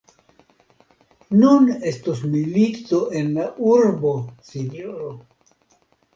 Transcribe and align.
Nun 1.43 1.67
estos 1.91 2.23
milito 2.31 3.03
en 3.21 3.31
la 3.37 3.47
urbo, 3.75 4.17
sinjoro! 4.55 5.13